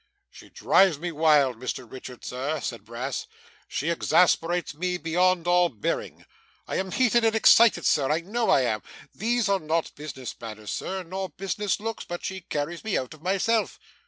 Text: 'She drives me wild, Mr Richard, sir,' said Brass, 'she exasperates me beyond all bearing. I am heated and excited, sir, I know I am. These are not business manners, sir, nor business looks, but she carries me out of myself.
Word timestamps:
'She 0.31 0.49
drives 0.49 0.97
me 0.97 1.11
wild, 1.11 1.59
Mr 1.59 1.87
Richard, 1.87 2.25
sir,' 2.25 2.59
said 2.59 2.83
Brass, 2.83 3.27
'she 3.67 3.91
exasperates 3.91 4.73
me 4.73 4.97
beyond 4.97 5.45
all 5.45 5.69
bearing. 5.69 6.25
I 6.67 6.77
am 6.77 6.89
heated 6.91 7.23
and 7.23 7.35
excited, 7.35 7.85
sir, 7.85 8.09
I 8.09 8.21
know 8.21 8.49
I 8.49 8.61
am. 8.61 8.81
These 9.13 9.47
are 9.47 9.59
not 9.59 9.93
business 9.93 10.33
manners, 10.41 10.71
sir, 10.71 11.03
nor 11.03 11.29
business 11.29 11.79
looks, 11.79 12.03
but 12.03 12.25
she 12.25 12.41
carries 12.41 12.83
me 12.83 12.97
out 12.97 13.13
of 13.13 13.21
myself. 13.21 13.77